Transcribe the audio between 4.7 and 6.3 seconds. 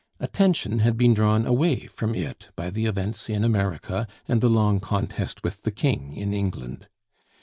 contest with the King